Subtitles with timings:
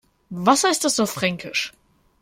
[0.33, 1.73] Was heißt das auf Fränkisch?